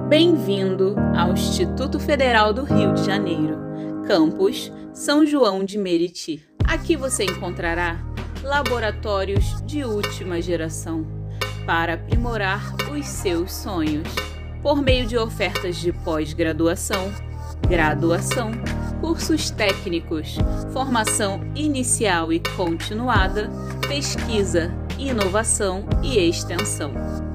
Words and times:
Bem-vindo 0.00 0.96
ao 1.14 1.34
Instituto 1.34 2.00
Federal 2.00 2.54
do 2.54 2.64
Rio 2.64 2.94
de 2.94 3.04
Janeiro, 3.04 3.58
campus 4.06 4.72
São 4.94 5.26
João 5.26 5.62
de 5.62 5.76
Meriti. 5.76 6.42
Aqui 6.64 6.96
você 6.96 7.24
encontrará 7.24 8.02
laboratórios 8.42 9.60
de 9.66 9.84
última 9.84 10.40
geração 10.40 11.06
para 11.66 11.92
aprimorar 11.94 12.74
os 12.90 13.06
seus 13.06 13.52
sonhos, 13.52 14.08
por 14.62 14.80
meio 14.80 15.06
de 15.06 15.18
ofertas 15.18 15.76
de 15.76 15.92
pós-graduação, 15.92 17.12
graduação, 17.68 18.50
cursos 18.98 19.50
técnicos, 19.50 20.36
formação 20.72 21.40
inicial 21.54 22.32
e 22.32 22.40
continuada, 22.56 23.50
pesquisa, 23.86 24.72
inovação 24.98 25.84
e 26.02 26.18
extensão. 26.18 27.31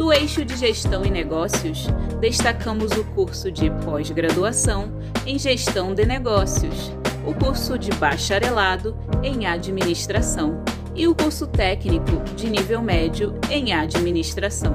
Do 0.00 0.14
eixo 0.14 0.46
de 0.46 0.56
Gestão 0.56 1.04
e 1.04 1.10
Negócios, 1.10 1.86
destacamos 2.22 2.90
o 2.92 3.04
curso 3.04 3.52
de 3.52 3.68
pós-graduação 3.84 4.90
em 5.26 5.38
Gestão 5.38 5.92
de 5.94 6.06
Negócios, 6.06 6.90
o 7.26 7.34
curso 7.34 7.78
de 7.78 7.90
bacharelado 7.90 8.96
em 9.22 9.46
Administração 9.46 10.64
e 10.96 11.06
o 11.06 11.14
curso 11.14 11.46
técnico 11.46 12.12
de 12.34 12.48
nível 12.48 12.80
médio 12.80 13.38
em 13.50 13.74
Administração. 13.74 14.72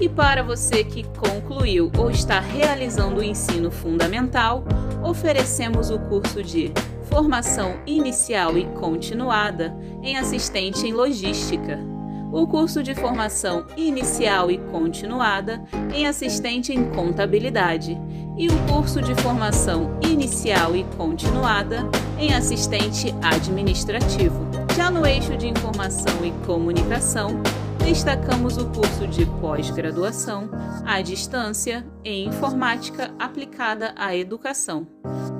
E 0.00 0.08
para 0.08 0.44
você 0.44 0.84
que 0.84 1.02
concluiu 1.18 1.90
ou 1.98 2.08
está 2.08 2.38
realizando 2.38 3.22
o 3.22 3.24
ensino 3.24 3.72
fundamental, 3.72 4.64
oferecemos 5.02 5.90
o 5.90 5.98
curso 5.98 6.44
de 6.44 6.72
Formação 7.10 7.80
Inicial 7.84 8.56
e 8.56 8.66
Continuada 8.66 9.76
em 10.00 10.16
Assistente 10.16 10.86
em 10.86 10.92
Logística 10.92 11.93
o 12.34 12.48
curso 12.48 12.82
de 12.82 12.96
formação 12.96 13.64
inicial 13.76 14.50
e 14.50 14.58
continuada 14.58 15.62
em 15.94 16.04
assistente 16.04 16.72
em 16.72 16.90
contabilidade 16.90 17.96
e 18.36 18.48
o 18.48 18.66
curso 18.66 19.00
de 19.00 19.14
formação 19.22 19.96
inicial 20.02 20.74
e 20.74 20.82
continuada 20.96 21.88
em 22.18 22.34
assistente 22.34 23.14
administrativo. 23.22 24.44
Já 24.76 24.90
no 24.90 25.06
eixo 25.06 25.36
de 25.36 25.46
informação 25.46 26.24
e 26.24 26.32
comunicação, 26.44 27.40
destacamos 27.78 28.56
o 28.56 28.66
curso 28.70 29.06
de 29.06 29.24
pós-graduação 29.40 30.50
à 30.84 31.00
distância 31.00 31.86
em 32.04 32.26
informática 32.26 33.14
aplicada 33.16 33.94
à 33.96 34.16
educação 34.16 34.88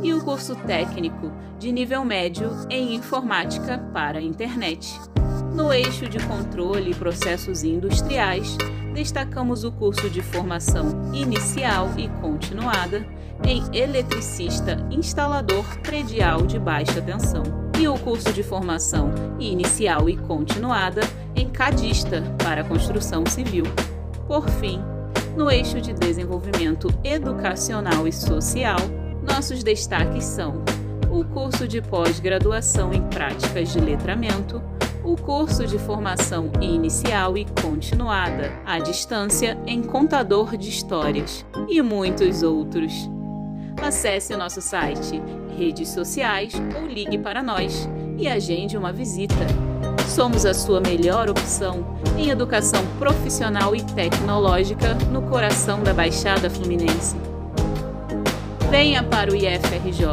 e 0.00 0.14
o 0.14 0.22
curso 0.22 0.54
técnico 0.54 1.32
de 1.58 1.72
nível 1.72 2.04
médio 2.04 2.52
em 2.70 2.94
informática 2.94 3.78
para 3.92 4.20
a 4.20 4.22
internet. 4.22 5.13
No 5.54 5.72
eixo 5.72 6.08
de 6.08 6.18
controle 6.26 6.90
e 6.90 6.94
processos 6.94 7.62
industriais, 7.62 8.58
destacamos 8.92 9.62
o 9.62 9.70
curso 9.70 10.10
de 10.10 10.20
formação 10.20 11.14
inicial 11.14 11.90
e 11.96 12.08
continuada 12.20 13.06
em 13.46 13.62
eletricista 13.72 14.84
instalador 14.90 15.64
predial 15.78 16.44
de 16.44 16.58
baixa 16.58 17.00
tensão 17.00 17.44
e 17.78 17.86
o 17.86 17.96
curso 17.98 18.32
de 18.32 18.42
formação 18.42 19.12
inicial 19.38 20.08
e 20.08 20.16
continuada 20.16 21.02
em 21.36 21.48
cadista 21.48 22.20
para 22.42 22.64
construção 22.64 23.24
civil. 23.24 23.64
Por 24.26 24.48
fim, 24.48 24.80
no 25.36 25.48
eixo 25.48 25.80
de 25.80 25.92
desenvolvimento 25.92 26.88
educacional 27.04 28.08
e 28.08 28.12
social, 28.12 28.78
nossos 29.22 29.62
destaques 29.62 30.24
são 30.24 30.64
o 31.10 31.24
curso 31.24 31.68
de 31.68 31.80
pós-graduação 31.80 32.92
em 32.92 33.02
práticas 33.02 33.72
de 33.72 33.78
letramento, 33.78 34.60
o 35.04 35.16
curso 35.16 35.66
de 35.66 35.78
formação 35.78 36.50
inicial 36.60 37.36
e 37.36 37.44
continuada 37.62 38.50
à 38.64 38.78
distância 38.78 39.58
em 39.66 39.82
contador 39.82 40.56
de 40.56 40.70
histórias 40.70 41.44
e 41.68 41.82
muitos 41.82 42.42
outros. 42.42 42.92
Acesse 43.82 44.34
nosso 44.34 44.62
site, 44.62 45.20
redes 45.58 45.90
sociais 45.90 46.54
ou 46.74 46.86
ligue 46.86 47.18
para 47.18 47.42
nós 47.42 47.88
e 48.16 48.26
agende 48.26 48.78
uma 48.78 48.92
visita. 48.92 49.46
Somos 50.08 50.46
a 50.46 50.54
sua 50.54 50.80
melhor 50.80 51.28
opção 51.28 51.98
em 52.16 52.30
educação 52.30 52.82
profissional 52.98 53.76
e 53.76 53.82
tecnológica 53.82 54.94
no 55.10 55.22
coração 55.22 55.82
da 55.82 55.92
Baixada 55.92 56.48
Fluminense. 56.48 57.16
Venha 58.70 59.02
para 59.02 59.30
o 59.30 59.36
IFRJ, 59.36 60.06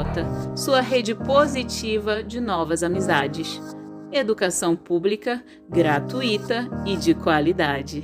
sua 0.55 0.81
rede 0.81 1.15
positiva 1.15 2.23
de 2.23 2.39
novas 2.39 2.83
amizades 2.83 3.59
educação 4.11 4.75
pública, 4.75 5.43
gratuita 5.69 6.67
e 6.85 6.97
de 6.97 7.13
qualidade. 7.13 8.03